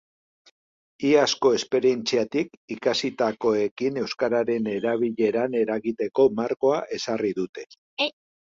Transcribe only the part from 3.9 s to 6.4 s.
euskararen erabileran eragiteko